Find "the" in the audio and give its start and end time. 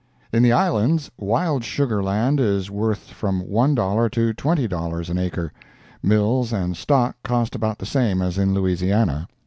0.41-0.51, 7.77-7.85